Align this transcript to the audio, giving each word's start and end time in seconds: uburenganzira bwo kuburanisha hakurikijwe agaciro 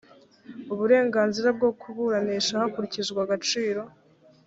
uburenganzira 0.73 1.49
bwo 1.57 1.69
kuburanisha 1.81 2.53
hakurikijwe 2.63 3.19
agaciro 3.25 3.81